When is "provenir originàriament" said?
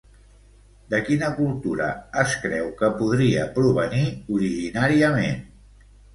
3.59-5.41